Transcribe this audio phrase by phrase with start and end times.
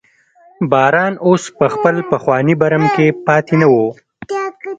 [0.71, 3.73] باران اوس په خپل پخواني برم کې پاتې نه و.